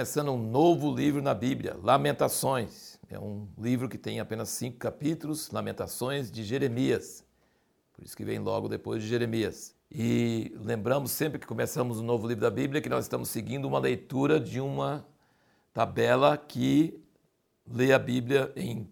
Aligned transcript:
começando 0.00 0.32
um 0.32 0.38
novo 0.38 0.96
livro 0.96 1.20
na 1.20 1.34
Bíblia, 1.34 1.76
Lamentações. 1.82 2.98
É 3.10 3.18
um 3.18 3.46
livro 3.58 3.86
que 3.86 3.98
tem 3.98 4.18
apenas 4.18 4.48
cinco 4.48 4.78
capítulos, 4.78 5.50
Lamentações 5.50 6.30
de 6.30 6.42
Jeremias. 6.42 7.22
Por 7.92 8.02
isso 8.02 8.16
que 8.16 8.24
vem 8.24 8.38
logo 8.38 8.66
depois 8.66 9.02
de 9.02 9.08
Jeremias. 9.10 9.76
E 9.92 10.56
lembramos 10.56 11.10
sempre 11.10 11.38
que 11.38 11.46
começamos 11.46 12.00
um 12.00 12.02
novo 12.02 12.26
livro 12.26 12.40
da 12.40 12.50
Bíblia 12.50 12.80
que 12.80 12.88
nós 12.88 13.04
estamos 13.04 13.28
seguindo 13.28 13.66
uma 13.66 13.78
leitura 13.78 14.40
de 14.40 14.58
uma 14.58 15.06
tabela 15.70 16.38
que 16.38 16.98
lê 17.70 17.92
a 17.92 17.98
Bíblia 17.98 18.50
em 18.56 18.90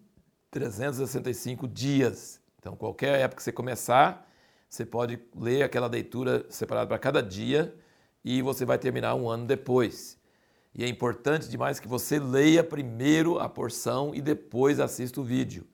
365 0.51 1.67
dias. 1.67 2.39
Então, 2.59 2.75
qualquer 2.75 3.19
época 3.19 3.37
que 3.37 3.43
você 3.43 3.51
começar, 3.51 4.29
você 4.69 4.85
pode 4.85 5.19
ler 5.35 5.63
aquela 5.63 5.87
leitura 5.87 6.45
separada 6.49 6.85
para 6.85 6.99
cada 6.99 7.23
dia 7.23 7.75
e 8.23 8.43
você 8.43 8.63
vai 8.63 8.77
terminar 8.77 9.15
um 9.15 9.27
ano 9.27 9.47
depois. 9.47 10.18
E 10.79 10.83
é 10.85 10.87
importante 10.87 11.49
demais 11.49 11.77
que 11.77 11.89
você 11.89 12.17
leia 12.17 12.63
primeiro 12.63 13.37
a 13.37 13.49
porção 13.49 14.15
e 14.15 14.21
depois 14.21 14.79
assista 14.79 15.19
o 15.19 15.25
vídeo. 15.25 15.67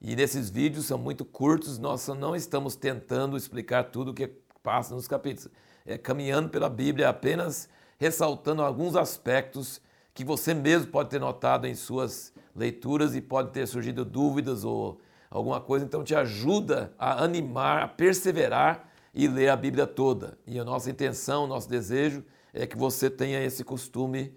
E 0.00 0.16
nesses 0.16 0.48
vídeos 0.48 0.86
são 0.86 0.96
muito 0.96 1.22
curtos, 1.22 1.78
nós 1.78 2.08
não 2.08 2.34
estamos 2.34 2.74
tentando 2.74 3.36
explicar 3.36 3.90
tudo 3.90 4.10
o 4.10 4.14
que 4.14 4.26
passa 4.62 4.94
nos 4.94 5.06
capítulos. 5.06 5.50
É 5.84 5.98
caminhando 5.98 6.48
pela 6.48 6.70
Bíblia, 6.70 7.10
apenas 7.10 7.68
ressaltando 7.98 8.62
alguns 8.62 8.96
aspectos 8.96 9.82
que 10.14 10.24
você 10.24 10.54
mesmo 10.54 10.90
pode 10.90 11.10
ter 11.10 11.20
notado 11.20 11.66
em 11.66 11.74
suas 11.74 12.32
leituras 12.56 13.14
e 13.14 13.20
pode 13.20 13.50
ter 13.50 13.68
surgido 13.68 14.02
dúvidas 14.02 14.64
ou 14.64 14.98
alguma 15.28 15.60
coisa. 15.60 15.84
Então 15.84 16.02
te 16.02 16.14
ajuda 16.14 16.90
a 16.98 17.22
animar, 17.22 17.82
a 17.82 17.88
perseverar 17.88 18.88
e 19.12 19.28
ler 19.28 19.50
a 19.50 19.56
Bíblia 19.56 19.86
toda. 19.86 20.38
E 20.46 20.58
a 20.58 20.64
nossa 20.64 20.90
intenção, 20.90 21.44
o 21.44 21.46
nosso 21.46 21.68
desejo 21.68 22.24
é 22.52 22.66
que 22.66 22.76
você 22.76 23.10
tenha 23.10 23.42
esse 23.42 23.62
costume 23.64 24.34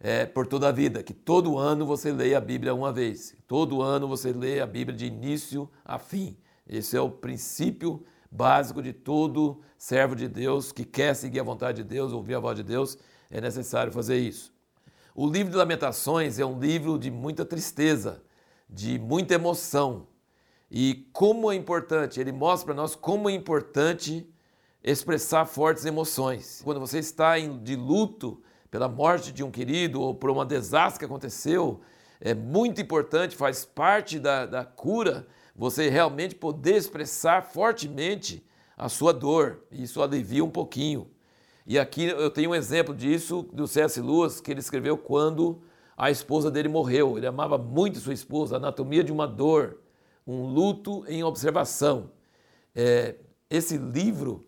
é, 0.00 0.26
por 0.26 0.46
toda 0.46 0.68
a 0.68 0.72
vida, 0.72 1.02
que 1.02 1.14
todo 1.14 1.58
ano 1.58 1.86
você 1.86 2.12
leia 2.12 2.38
a 2.38 2.40
Bíblia 2.40 2.74
uma 2.74 2.92
vez. 2.92 3.34
Todo 3.46 3.80
ano 3.80 4.06
você 4.06 4.32
lê 4.32 4.60
a 4.60 4.66
Bíblia 4.66 4.96
de 4.96 5.06
início 5.06 5.70
a 5.84 5.98
fim. 5.98 6.36
Esse 6.66 6.96
é 6.96 7.00
o 7.00 7.10
princípio 7.10 8.04
básico 8.30 8.82
de 8.82 8.92
todo 8.92 9.60
servo 9.78 10.16
de 10.16 10.26
Deus 10.26 10.72
que 10.72 10.84
quer 10.84 11.14
seguir 11.14 11.40
a 11.40 11.44
vontade 11.44 11.82
de 11.82 11.88
Deus, 11.88 12.12
ouvir 12.12 12.34
a 12.34 12.40
voz 12.40 12.56
de 12.56 12.62
Deus, 12.62 12.98
é 13.30 13.40
necessário 13.40 13.92
fazer 13.92 14.18
isso. 14.18 14.52
O 15.14 15.30
livro 15.30 15.52
de 15.52 15.56
Lamentações 15.56 16.38
é 16.38 16.44
um 16.44 16.58
livro 16.58 16.98
de 16.98 17.10
muita 17.10 17.44
tristeza, 17.44 18.22
de 18.68 18.98
muita 18.98 19.34
emoção. 19.34 20.08
E 20.70 21.08
como 21.12 21.52
é 21.52 21.54
importante, 21.54 22.18
ele 22.18 22.32
mostra 22.32 22.66
para 22.66 22.74
nós 22.74 22.96
como 22.96 23.30
é 23.30 23.32
importante 23.32 24.28
expressar 24.84 25.46
fortes 25.46 25.86
emoções. 25.86 26.60
Quando 26.62 26.78
você 26.78 26.98
está 26.98 27.38
de 27.38 27.74
luto 27.74 28.42
pela 28.70 28.86
morte 28.86 29.32
de 29.32 29.42
um 29.42 29.50
querido 29.50 30.00
ou 30.02 30.14
por 30.14 30.30
um 30.30 30.44
desastre 30.44 30.98
que 30.98 31.04
aconteceu, 31.06 31.80
é 32.20 32.34
muito 32.34 32.82
importante, 32.82 33.34
faz 33.34 33.64
parte 33.64 34.18
da, 34.18 34.44
da 34.44 34.62
cura, 34.62 35.26
você 35.56 35.88
realmente 35.88 36.34
poder 36.34 36.76
expressar 36.76 37.42
fortemente 37.42 38.44
a 38.76 38.90
sua 38.90 39.14
dor. 39.14 39.64
Isso 39.72 40.02
alivia 40.02 40.44
um 40.44 40.50
pouquinho. 40.50 41.08
E 41.66 41.78
aqui 41.78 42.04
eu 42.04 42.30
tenho 42.30 42.50
um 42.50 42.54
exemplo 42.54 42.94
disso 42.94 43.48
do 43.54 43.66
C.S. 43.66 43.98
Lewis, 44.02 44.38
que 44.38 44.50
ele 44.50 44.60
escreveu 44.60 44.98
quando 44.98 45.62
a 45.96 46.10
esposa 46.10 46.50
dele 46.50 46.68
morreu. 46.68 47.16
Ele 47.16 47.26
amava 47.26 47.56
muito 47.56 47.98
sua 47.98 48.12
esposa, 48.12 48.56
Anatomia 48.56 49.02
de 49.02 49.12
uma 49.12 49.26
Dor, 49.26 49.78
um 50.26 50.44
luto 50.46 51.04
em 51.08 51.24
observação. 51.24 52.10
É, 52.74 53.14
esse 53.48 53.78
livro 53.78 54.44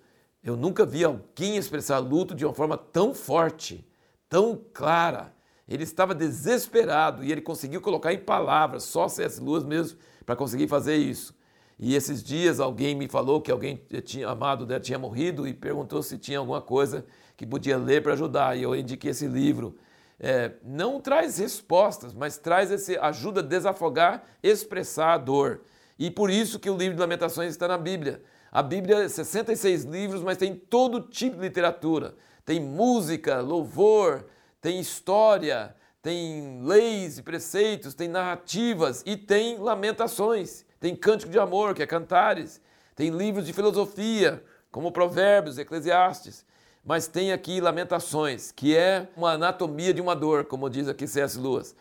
eu 0.47 0.57
nunca 0.57 0.87
vi 0.87 1.03
alguém 1.03 1.57
expressar 1.57 1.99
luto 1.99 2.33
de 2.33 2.45
uma 2.45 2.55
forma 2.55 2.79
tão 2.79 3.13
forte, 3.13 3.85
tão 4.29 4.61
clara. 4.73 5.35
Ele 5.69 5.83
estava 5.83 6.15
desesperado 6.15 7.25
e 7.25 7.33
ele 7.33 7.41
conseguiu 7.41 7.81
colocar 7.81 8.13
em 8.13 8.19
palavras, 8.19 8.85
só 8.85 9.09
C.S. 9.09 9.43
Lewis 9.43 9.65
mesmo, 9.65 9.99
para 10.25 10.37
conseguir 10.37 10.69
fazer 10.69 10.95
isso. 10.95 11.35
E 11.77 11.97
esses 11.97 12.23
dias 12.23 12.61
alguém 12.61 12.95
me 12.95 13.09
falou 13.09 13.41
que 13.41 13.51
alguém 13.51 13.83
tinha 14.05 14.29
amado 14.29 14.65
dela 14.65 14.79
tinha 14.79 15.01
morrido 15.01 15.49
e 15.49 15.53
perguntou 15.53 16.01
se 16.01 16.17
tinha 16.17 16.39
alguma 16.39 16.63
coisa 16.63 17.05
que 17.37 17.45
podia 17.45 17.77
ler 17.77 18.05
para 18.05 18.13
ajudar. 18.13 18.57
E 18.57 18.63
eu 18.63 18.77
indiquei 18.77 19.11
esse 19.11 19.27
livro. 19.27 19.77
É, 20.19 20.53
não 20.63 21.01
traz 21.01 21.39
respostas, 21.39 22.15
mas 22.15 22.39
traz 22.39 22.71
esse 22.71 22.97
ajuda 22.99 23.41
a 23.41 23.43
desafogar, 23.43 24.23
expressar 24.45 25.15
a 25.15 25.19
dor. 25.19 25.63
E 25.99 26.11
por 26.11 26.31
isso 26.31 26.59
que 26.59 26.69
o 26.69 26.77
livro 26.77 26.95
de 26.95 27.01
Lamentações 27.01 27.51
está 27.51 27.67
na 27.67 27.79
Bíblia. 27.79 28.23
A 28.53 28.63
Bíblia 28.63 29.05
é 29.05 29.09
66 29.09 29.85
livros, 29.85 30.23
mas 30.23 30.37
tem 30.37 30.55
todo 30.55 31.01
tipo 31.01 31.37
de 31.37 31.43
literatura. 31.43 32.15
Tem 32.45 32.61
música, 32.61 33.41
louvor, 33.41 34.27
tem 34.61 34.79
história, 34.81 35.75
tem 36.03 36.63
leis 36.63 37.19
e 37.19 37.23
preceitos, 37.23 37.95
tem 37.95 38.09
narrativas 38.09 39.03
e 39.05 39.17
tem 39.17 39.59
lamentações. 39.59 40.65
Tem 40.79 40.95
cântico 40.95 41.33
de 41.33 41.39
amor, 41.39 41.75
que 41.75 41.83
é 41.83 41.87
cantares. 41.87 42.61
Tem 42.95 43.11
livros 43.11 43.47
de 43.47 43.53
filosofia, 43.53 44.43
como 44.71 44.93
Provérbios, 44.93 45.59
Eclesiastes. 45.59 46.45
Mas 46.85 47.09
tem 47.09 47.33
aqui 47.33 47.61
lamentações, 47.61 48.53
que 48.53 48.77
é 48.77 49.09
uma 49.17 49.33
anatomia 49.33 49.93
de 49.93 50.01
uma 50.01 50.15
dor, 50.15 50.45
como 50.45 50.71
diz 50.71 50.87
aqui 50.89 51.07
C.S. 51.07 51.39
Lewis. 51.39 51.75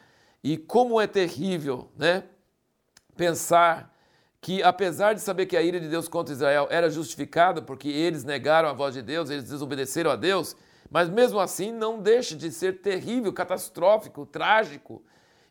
E 0.44 0.58
como 0.58 1.00
é 1.00 1.06
terrível, 1.06 1.90
né? 1.96 2.24
Pensar 3.16 3.95
que 4.46 4.62
apesar 4.62 5.14
de 5.14 5.22
saber 5.22 5.48
que 5.48 5.58
a 5.58 5.62
ira 5.64 5.80
de 5.80 5.88
Deus 5.88 6.08
contra 6.08 6.32
Israel 6.32 6.68
era 6.70 6.88
justificada 6.88 7.64
porque 7.64 7.90
eles 7.90 8.24
negaram 8.24 8.70
a 8.70 8.74
voz 8.74 8.94
de 8.94 9.02
Deus, 9.02 9.32
eles 9.32 9.46
desobedeceram 9.50 10.12
a 10.12 10.16
Deus, 10.16 10.56
mas 10.88 11.10
mesmo 11.10 11.40
assim 11.40 11.72
não 11.72 12.00
deixa 12.00 12.36
de 12.36 12.52
ser 12.52 12.80
terrível, 12.80 13.34
catastrófico, 13.34 14.24
trágico. 14.24 15.02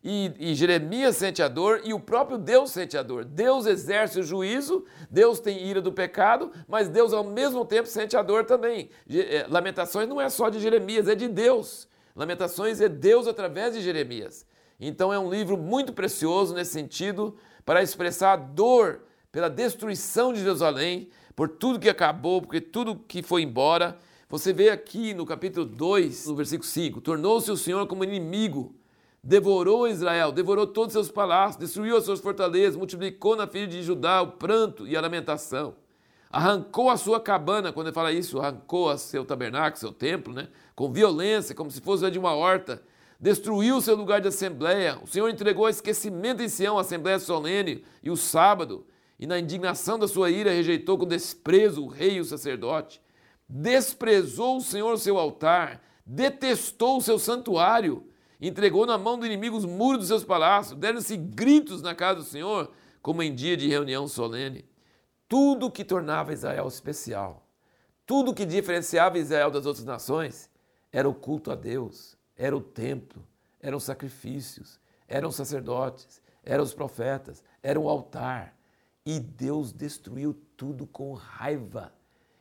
E, 0.04 0.32
e, 0.38 0.54
Jeremias 0.54 1.16
sente 1.16 1.42
a 1.42 1.48
dor 1.48 1.80
e 1.82 1.92
o 1.92 1.98
próprio 1.98 2.38
Deus 2.38 2.70
sente 2.70 2.96
a 2.96 3.02
dor. 3.02 3.24
Deus 3.24 3.66
exerce 3.66 4.20
o 4.20 4.22
juízo, 4.22 4.84
Deus 5.10 5.40
tem 5.40 5.66
ira 5.66 5.80
do 5.80 5.92
pecado, 5.92 6.52
mas 6.68 6.88
Deus 6.88 7.12
ao 7.12 7.24
mesmo 7.24 7.64
tempo 7.64 7.88
sente 7.88 8.16
a 8.16 8.22
dor 8.22 8.44
também. 8.44 8.90
Eh, 9.10 9.44
Lamentações 9.48 10.08
não 10.08 10.20
é 10.20 10.28
só 10.28 10.48
de 10.48 10.60
Jeremias, 10.60 11.08
é 11.08 11.16
de 11.16 11.26
Deus. 11.26 11.88
Lamentações 12.14 12.80
é 12.80 12.88
Deus 12.88 13.26
através 13.26 13.74
de 13.74 13.80
Jeremias. 13.80 14.46
Então 14.78 15.12
é 15.12 15.18
um 15.18 15.30
livro 15.30 15.56
muito 15.56 15.92
precioso 15.92 16.54
nesse 16.54 16.72
sentido, 16.72 17.36
para 17.64 17.82
expressar 17.82 18.32
a 18.32 18.36
dor 18.36 19.00
pela 19.32 19.48
destruição 19.48 20.32
de 20.32 20.40
Jerusalém, 20.40 21.08
por 21.34 21.48
tudo 21.48 21.80
que 21.80 21.88
acabou, 21.88 22.40
porque 22.40 22.60
tudo 22.60 22.96
que 22.96 23.22
foi 23.22 23.42
embora. 23.42 23.98
Você 24.28 24.52
vê 24.52 24.70
aqui 24.70 25.12
no 25.14 25.26
capítulo 25.26 25.66
2, 25.66 26.26
no 26.26 26.36
versículo 26.36 26.68
5: 26.68 27.00
Tornou-se 27.00 27.50
o 27.50 27.56
Senhor 27.56 27.86
como 27.86 28.04
inimigo, 28.04 28.74
devorou 29.22 29.88
Israel, 29.88 30.30
devorou 30.30 30.66
todos 30.66 30.94
os 30.94 31.06
seus 31.06 31.10
palácios, 31.10 31.56
destruiu 31.56 31.96
as 31.96 32.04
suas 32.04 32.20
fortalezas, 32.20 32.76
multiplicou 32.76 33.36
na 33.36 33.46
filha 33.46 33.66
de 33.66 33.82
Judá 33.82 34.22
o 34.22 34.32
pranto 34.32 34.86
e 34.86 34.96
a 34.96 35.00
lamentação. 35.00 35.74
Arrancou 36.30 36.90
a 36.90 36.96
sua 36.96 37.20
cabana, 37.20 37.72
quando 37.72 37.88
ele 37.88 37.94
fala 37.94 38.12
isso, 38.12 38.40
arrancou 38.40 38.96
seu 38.98 39.24
tabernáculo, 39.24 39.78
seu 39.78 39.92
templo, 39.92 40.32
né? 40.32 40.48
com 40.74 40.92
violência, 40.92 41.54
como 41.54 41.70
se 41.70 41.80
fosse 41.80 42.10
de 42.10 42.18
uma 42.18 42.34
horta 42.34 42.82
destruiu 43.20 43.80
seu 43.80 43.96
lugar 43.96 44.20
de 44.20 44.28
assembleia. 44.28 44.98
O 45.02 45.06
Senhor 45.06 45.28
entregou 45.28 45.66
a 45.66 45.70
esquecimento 45.70 46.42
em 46.42 46.48
Sião 46.48 46.78
a 46.78 46.82
assembleia 46.82 47.18
solene 47.18 47.84
e 48.02 48.10
o 48.10 48.16
sábado, 48.16 48.86
e 49.18 49.26
na 49.26 49.38
indignação 49.38 49.98
da 49.98 50.08
sua 50.08 50.30
ira 50.30 50.50
rejeitou 50.50 50.98
com 50.98 51.06
desprezo 51.06 51.84
o 51.84 51.88
rei 51.88 52.16
e 52.16 52.20
o 52.20 52.24
sacerdote. 52.24 53.00
Desprezou 53.48 54.56
o 54.56 54.60
Senhor 54.60 54.92
o 54.92 54.98
seu 54.98 55.18
altar, 55.18 55.82
detestou 56.04 56.98
o 56.98 57.02
seu 57.02 57.18
santuário, 57.18 58.08
entregou 58.40 58.84
na 58.84 58.98
mão 58.98 59.18
do 59.18 59.24
inimigo 59.24 59.56
os 59.56 59.64
muros 59.64 60.00
dos 60.00 60.08
seus 60.08 60.24
palácios, 60.24 60.78
deram-se 60.78 61.16
gritos 61.16 61.80
na 61.80 61.94
casa 61.94 62.20
do 62.20 62.26
Senhor, 62.26 62.70
como 63.00 63.22
em 63.22 63.34
dia 63.34 63.56
de 63.56 63.68
reunião 63.68 64.08
solene. 64.08 64.64
Tudo 65.28 65.70
que 65.70 65.84
tornava 65.84 66.32
Israel 66.32 66.66
especial, 66.66 67.46
tudo 68.04 68.34
que 68.34 68.44
diferenciava 68.44 69.18
Israel 69.18 69.50
das 69.50 69.64
outras 69.64 69.84
nações, 69.84 70.50
era 70.92 71.08
o 71.08 71.14
culto 71.14 71.50
a 71.50 71.54
Deus 71.54 72.16
era 72.36 72.56
o 72.56 72.60
templo, 72.60 73.24
eram 73.60 73.78
os 73.78 73.84
sacrifícios, 73.84 74.80
eram 75.08 75.30
sacerdotes, 75.30 76.20
eram 76.42 76.64
os 76.64 76.74
profetas, 76.74 77.42
era 77.62 77.78
o 77.78 77.88
altar. 77.88 78.54
E 79.06 79.20
Deus 79.20 79.72
destruiu 79.72 80.34
tudo 80.56 80.86
com 80.86 81.12
raiva. 81.12 81.92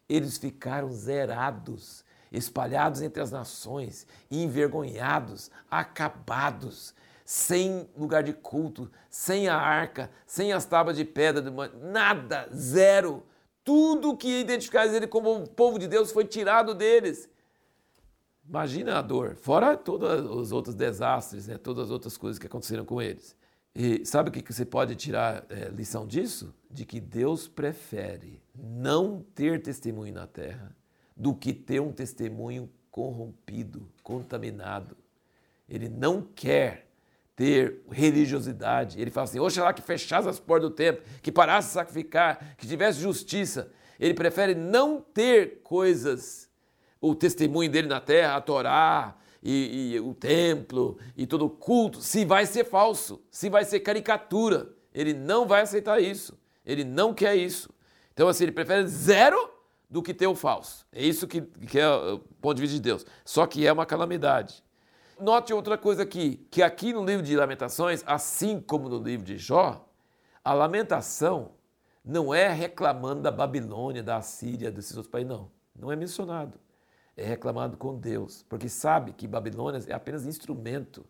Eles 0.07 0.37
ficaram 0.37 0.91
zerados, 0.91 2.03
espalhados 2.31 3.01
entre 3.01 3.21
as 3.21 3.31
nações, 3.31 4.07
envergonhados, 4.29 5.51
acabados, 5.69 6.93
sem 7.25 7.89
lugar 7.97 8.23
de 8.23 8.33
culto, 8.33 8.91
sem 9.09 9.47
a 9.47 9.55
arca, 9.55 10.09
sem 10.25 10.51
as 10.51 10.65
tábuas 10.65 10.97
de 10.97 11.05
pedra, 11.05 11.43
nada, 11.81 12.49
zero. 12.53 13.23
Tudo 13.63 14.17
que 14.17 14.41
identificava 14.41 14.93
ele 14.93 15.07
como 15.07 15.47
povo 15.49 15.79
de 15.79 15.87
Deus 15.87 16.11
foi 16.11 16.25
tirado 16.25 16.75
deles. 16.75 17.29
Imagina 18.47 18.99
a 18.99 19.01
dor, 19.01 19.35
fora 19.35 19.77
todos 19.77 20.29
os 20.29 20.51
outros 20.51 20.75
desastres, 20.75 21.47
né? 21.47 21.57
todas 21.57 21.85
as 21.85 21.91
outras 21.91 22.17
coisas 22.17 22.37
que 22.37 22.47
aconteceram 22.47 22.83
com 22.85 23.01
eles. 23.01 23.35
E 23.75 24.05
sabe 24.05 24.29
o 24.29 24.31
que 24.31 24.53
você 24.53 24.65
pode 24.65 24.95
tirar 24.95 25.45
é, 25.49 25.69
lição 25.69 26.05
disso? 26.05 26.53
De 26.69 26.85
que 26.85 26.99
Deus 26.99 27.47
prefere 27.47 28.43
não 28.53 29.25
ter 29.33 29.61
testemunho 29.61 30.13
na 30.13 30.27
terra 30.27 30.75
do 31.15 31.33
que 31.33 31.53
ter 31.53 31.79
um 31.79 31.91
testemunho 31.91 32.69
corrompido, 32.91 33.89
contaminado. 34.03 34.95
Ele 35.67 35.89
não 35.89 36.21
quer 36.21 36.87
ter 37.35 37.81
religiosidade. 37.89 39.01
Ele 39.01 39.09
fala 39.09 39.25
assim: 39.25 39.39
Oxalá 39.39 39.73
que 39.73 39.81
fechasse 39.81 40.27
as 40.27 40.39
portas 40.39 40.69
do 40.69 40.75
templo, 40.75 41.03
que 41.21 41.31
parasse 41.31 41.69
de 41.69 41.73
sacrificar, 41.73 42.55
que 42.57 42.67
tivesse 42.67 42.99
justiça. 42.99 43.71
Ele 43.99 44.13
prefere 44.13 44.53
não 44.53 45.01
ter 45.01 45.61
coisas, 45.63 46.49
o 47.03 47.13
testemunho 47.13 47.69
dele 47.69 47.89
na 47.89 47.99
terra, 47.99 48.37
a 48.37 48.41
Torá, 48.41 49.15
e, 49.43 49.93
e, 49.95 49.99
o 49.99 50.13
templo 50.13 50.97
e 51.17 51.27
todo 51.27 51.45
o 51.45 51.49
culto, 51.49 52.01
se 52.01 52.23
vai 52.23 52.45
ser 52.45 52.63
falso, 52.63 53.21
se 53.29 53.49
vai 53.49 53.65
ser 53.65 53.81
caricatura. 53.81 54.69
Ele 54.93 55.13
não 55.13 55.45
vai 55.45 55.63
aceitar 55.63 56.01
isso. 56.01 56.39
Ele 56.65 56.85
não 56.85 57.13
quer 57.13 57.35
isso. 57.35 57.69
Então, 58.13 58.29
assim, 58.29 58.45
ele 58.45 58.53
prefere 58.53 58.87
zero 58.87 59.51
do 59.89 60.01
que 60.01 60.13
ter 60.13 60.27
o 60.27 60.35
falso. 60.35 60.87
É 60.93 61.03
isso 61.03 61.27
que, 61.27 61.41
que 61.41 61.77
é 61.77 61.89
o 61.89 62.19
ponto 62.39 62.55
de 62.55 62.61
vista 62.61 62.75
de 62.75 62.81
Deus. 62.81 63.05
Só 63.25 63.45
que 63.45 63.67
é 63.67 63.73
uma 63.73 63.85
calamidade. 63.85 64.63
Note 65.19 65.53
outra 65.53 65.77
coisa 65.77 66.03
aqui, 66.03 66.47
que 66.49 66.63
aqui 66.63 66.93
no 66.93 67.03
livro 67.03 67.21
de 67.21 67.35
Lamentações, 67.35 68.01
assim 68.05 68.61
como 68.61 68.87
no 68.87 68.97
livro 68.97 69.25
de 69.25 69.37
Jó, 69.37 69.85
a 70.43 70.53
lamentação 70.53 71.51
não 72.03 72.33
é 72.33 72.47
reclamando 72.47 73.21
da 73.21 73.31
Babilônia, 73.31 74.01
da 74.01 74.17
Assíria, 74.17 74.71
desses 74.71 74.95
outros 74.95 75.11
países, 75.11 75.29
não. 75.29 75.51
Não 75.75 75.91
é 75.91 75.97
mencionado. 75.97 76.62
É 77.15 77.23
reclamado 77.23 77.77
com 77.77 77.95
Deus, 77.95 78.43
porque 78.49 78.67
sabe 78.67 79.13
que 79.13 79.27
Babilônia 79.27 79.79
é 79.87 79.93
apenas 79.93 80.25
instrumento. 80.25 81.05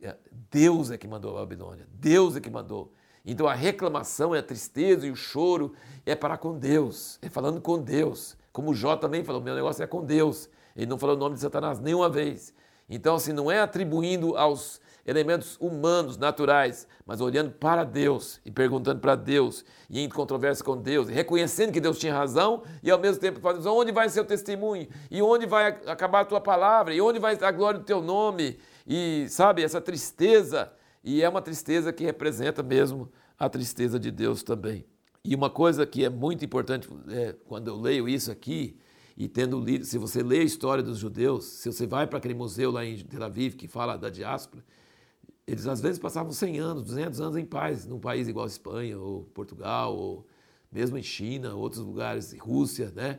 É, 0.00 0.14
Deus 0.50 0.90
é 0.90 0.98
que 0.98 1.08
mandou 1.08 1.36
a 1.36 1.40
Babilônia, 1.40 1.86
Deus 1.92 2.36
é 2.36 2.40
que 2.40 2.50
mandou. 2.50 2.92
Então 3.24 3.48
a 3.48 3.54
reclamação, 3.54 4.32
a 4.32 4.42
tristeza 4.42 5.06
e 5.06 5.10
o 5.10 5.16
choro 5.16 5.74
é 6.04 6.14
para 6.14 6.36
com 6.38 6.56
Deus, 6.56 7.18
é 7.20 7.28
falando 7.28 7.60
com 7.60 7.82
Deus. 7.82 8.36
Como 8.52 8.74
Jó 8.74 8.96
também 8.96 9.24
falou, 9.24 9.42
meu 9.42 9.54
negócio 9.54 9.82
é 9.82 9.86
com 9.86 10.04
Deus. 10.04 10.48
Ele 10.76 10.86
não 10.86 10.98
falou 10.98 11.16
o 11.16 11.18
nome 11.18 11.34
de 11.34 11.40
Satanás 11.40 11.80
nenhuma 11.80 12.08
vez. 12.08 12.54
Então, 12.88 13.16
assim, 13.16 13.32
não 13.32 13.50
é 13.50 13.60
atribuindo 13.60 14.36
aos 14.36 14.80
elementos 15.06 15.56
humanos, 15.60 16.18
naturais, 16.18 16.86
mas 17.06 17.20
olhando 17.20 17.52
para 17.52 17.84
Deus 17.84 18.40
e 18.44 18.50
perguntando 18.50 19.00
para 19.00 19.14
Deus 19.14 19.64
e 19.88 20.00
em 20.00 20.08
controvérsia 20.08 20.64
com 20.64 20.76
Deus, 20.76 21.08
e 21.08 21.12
reconhecendo 21.12 21.72
que 21.72 21.80
Deus 21.80 21.98
tinha 21.98 22.12
razão 22.12 22.62
e 22.82 22.90
ao 22.90 22.98
mesmo 22.98 23.20
tempo 23.20 23.40
falando 23.40 23.64
onde 23.72 23.92
vai 23.92 24.08
ser 24.08 24.20
o 24.20 24.24
testemunho? 24.24 24.88
E 25.10 25.22
onde 25.22 25.46
vai 25.46 25.68
acabar 25.86 26.20
a 26.20 26.24
tua 26.24 26.40
palavra? 26.40 26.92
E 26.92 27.00
onde 27.00 27.18
vai 27.18 27.38
a 27.40 27.50
glória 27.52 27.78
do 27.78 27.86
teu 27.86 28.02
nome? 28.02 28.58
E 28.86 29.26
sabe 29.28 29.62
essa 29.62 29.80
tristeza 29.80 30.72
e 31.04 31.22
é 31.22 31.28
uma 31.28 31.40
tristeza 31.40 31.92
que 31.92 32.04
representa 32.04 32.62
mesmo 32.62 33.10
a 33.38 33.48
tristeza 33.48 34.00
de 34.00 34.10
Deus 34.10 34.42
também. 34.42 34.84
E 35.24 35.34
uma 35.34 35.50
coisa 35.50 35.86
que 35.86 36.04
é 36.04 36.10
muito 36.10 36.44
importante 36.44 36.88
é, 37.08 37.34
quando 37.46 37.68
eu 37.68 37.76
leio 37.76 38.08
isso 38.08 38.30
aqui, 38.30 38.76
e 39.16 39.28
tendo 39.28 39.58
lido, 39.58 39.84
se 39.84 39.96
você 39.96 40.22
lê 40.22 40.40
a 40.40 40.44
história 40.44 40.82
dos 40.82 40.98
judeus, 40.98 41.44
se 41.44 41.72
você 41.72 41.86
vai 41.86 42.06
para 42.06 42.18
aquele 42.18 42.34
museu 42.34 42.70
lá 42.70 42.84
em 42.84 42.98
Tel 42.98 43.22
Aviv 43.22 43.54
que 43.54 43.66
fala 43.66 43.96
da 43.96 44.10
diáspora, 44.10 44.62
eles 45.46 45.66
às 45.66 45.80
vezes 45.80 45.98
passavam 45.98 46.32
100 46.32 46.58
anos, 46.58 46.82
200 46.84 47.20
anos 47.20 47.36
em 47.36 47.44
paz, 47.44 47.86
num 47.86 48.00
país 48.00 48.28
igual 48.28 48.44
a 48.44 48.48
Espanha 48.48 48.98
ou 48.98 49.24
Portugal, 49.34 49.96
ou 49.96 50.26
mesmo 50.70 50.98
em 50.98 51.02
China, 51.02 51.54
outros 51.54 51.82
lugares, 51.82 52.36
Rússia, 52.38 52.92
né? 52.94 53.18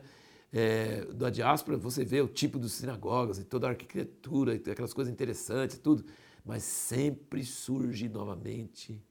É, 0.50 1.04
da 1.12 1.28
diáspora, 1.28 1.76
você 1.76 2.04
vê 2.04 2.22
o 2.22 2.28
tipo 2.28 2.58
de 2.58 2.70
sinagogas, 2.70 3.38
e 3.38 3.44
toda 3.44 3.66
a 3.66 3.70
arquitetura, 3.70 4.54
aquelas 4.54 4.94
coisas 4.94 5.12
interessantes, 5.12 5.78
tudo 5.78 6.04
mas 6.48 6.62
sempre 6.62 7.44
surge 7.44 8.08
novamente 8.08 9.04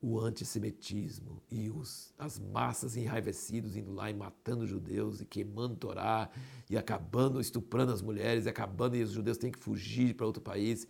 o 0.00 0.18
antissemitismo 0.18 1.40
e 1.48 1.70
os, 1.70 2.12
as 2.18 2.40
massas 2.40 2.96
enraivecidos 2.96 3.76
indo 3.76 3.92
lá 3.94 4.10
e 4.10 4.14
matando 4.14 4.66
judeus 4.66 5.20
e 5.20 5.24
queimando 5.24 5.76
Torá 5.76 6.28
e 6.68 6.76
acabando, 6.76 7.40
estuprando 7.40 7.92
as 7.92 8.02
mulheres 8.02 8.46
e 8.46 8.48
acabando 8.48 8.96
e 8.96 9.02
os 9.04 9.12
judeus 9.12 9.38
têm 9.38 9.52
que 9.52 9.60
fugir 9.60 10.16
para 10.16 10.26
outro 10.26 10.42
país. 10.42 10.88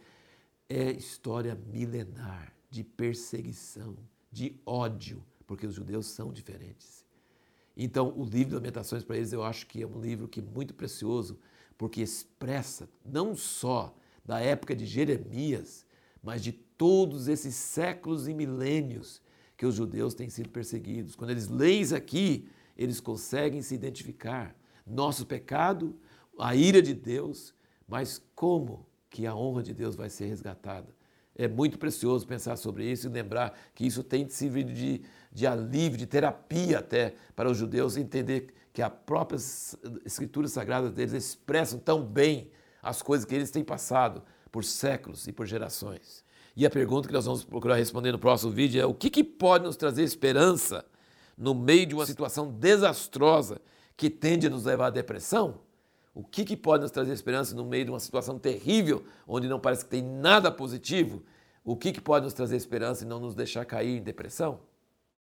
É 0.75 0.91
história 0.91 1.55
milenar 1.71 2.51
de 2.71 2.83
perseguição, 2.83 3.95
de 4.31 4.59
ódio, 4.65 5.23
porque 5.47 5.67
os 5.67 5.75
judeus 5.75 6.07
são 6.07 6.33
diferentes. 6.33 7.05
Então, 7.77 8.09
o 8.17 8.25
livro 8.25 8.49
de 8.49 8.55
Lamentações 8.55 9.05
para 9.05 9.19
eles 9.19 9.35
eu 9.35 9.45
acho 9.45 9.67
que 9.67 9.83
é 9.83 9.87
um 9.87 10.01
livro 10.01 10.27
que 10.27 10.41
é 10.41 10.43
muito 10.43 10.73
precioso, 10.73 11.39
porque 11.77 12.01
expressa 12.01 12.89
não 13.05 13.37
só 13.37 13.95
da 14.25 14.41
época 14.41 14.75
de 14.75 14.87
Jeremias, 14.87 15.85
mas 16.23 16.43
de 16.43 16.53
todos 16.53 17.29
esses 17.29 17.55
séculos 17.55 18.27
e 18.27 18.33
milênios 18.33 19.21
que 19.59 19.67
os 19.67 19.75
judeus 19.75 20.15
têm 20.15 20.31
sido 20.31 20.49
perseguidos. 20.49 21.15
Quando 21.15 21.33
eles 21.33 21.49
leem 21.49 21.85
aqui, 21.95 22.49
eles 22.79 22.99
conseguem 22.99 23.61
se 23.61 23.75
identificar. 23.75 24.57
Nosso 24.87 25.27
pecado, 25.27 25.95
a 26.39 26.57
ira 26.57 26.81
de 26.81 26.95
Deus, 26.95 27.55
mas 27.87 28.23
como 28.35 28.87
que 29.13 29.27
a 29.27 29.35
honra 29.35 29.63
de 29.63 29.75
Deus 29.75 29.95
vai 29.95 30.09
ser 30.09 30.27
resgatada? 30.27 30.89
É 31.37 31.47
muito 31.47 31.79
precioso 31.79 32.27
pensar 32.27 32.57
sobre 32.57 32.91
isso 32.91 33.07
e 33.07 33.11
lembrar 33.11 33.57
que 33.75 33.87
isso 33.87 34.03
tem 34.03 34.29
servido 34.29 34.73
de, 34.73 35.03
de 35.31 35.47
alívio, 35.47 35.99
de 35.99 36.07
terapia 36.07 36.79
até 36.79 37.15
para 37.37 37.51
os 37.51 37.57
judeus 37.57 37.97
entender 37.97 38.53
que 38.73 38.83
as 38.83 38.93
próprias 39.07 39.77
escrituras 40.05 40.53
sagradas 40.53 40.93
deles 40.93 41.13
expressam 41.13 41.79
tão 41.79 42.03
bem 42.03 42.51
as 42.83 43.03
coisas 43.03 43.25
que 43.25 43.35
eles 43.35 43.51
têm 43.51 43.63
passado 43.63 44.23
por 44.51 44.65
séculos 44.65 45.27
e 45.29 45.33
por 45.33 45.47
gerações. 45.47 46.25
E 46.57 46.67
a 46.67 46.71
pergunta 46.71 47.07
que 47.07 47.15
nós 47.15 47.25
vamos 47.25 47.45
procurar 47.45 47.77
responder 47.77 48.13
no 48.13 48.19
próximo 48.19 48.51
vídeo 48.51 48.81
é: 48.81 48.87
o 48.87 48.95
que, 48.95 49.09
que 49.09 49.25
pode 49.25 49.65
nos 49.65 49.77
trazer 49.77 50.03
esperança 50.03 50.85
no 51.37 51.55
meio 51.55 51.87
de 51.87 51.95
uma 51.95 52.05
situação 52.05 52.51
desastrosa 52.51 53.61
que 53.97 54.11
tende 54.11 54.47
a 54.47 54.51
nos 54.51 54.65
levar 54.65 54.87
à 54.87 54.91
depressão? 54.91 55.61
O 56.15 56.23
que, 56.23 56.45
que 56.45 56.57
pode 56.57 56.83
nos 56.83 56.91
trazer 56.91 57.13
esperança 57.13 57.55
no 57.55 57.65
meio 57.65 57.85
de 57.87 57.91
uma 57.91 58.01
situação 58.01 58.39
terrível, 58.39 59.05
onde 59.27 59.49
não 59.49 59.59
parece 59.59 59.85
que 59.85 59.91
tem 59.91 60.03
nada 60.03 60.51
positivo? 60.51 61.23
O 61.65 61.77
que, 61.77 61.93
que 61.93 62.01
pode 62.01 62.25
nos 62.25 62.35
trazer 62.35 62.57
esperança 62.57 63.05
e 63.05 63.07
não 63.07 63.19
nos 63.19 63.35
deixar 63.35 63.65
cair 63.65 63.99
em 63.99 64.03
depressão? 64.03 64.61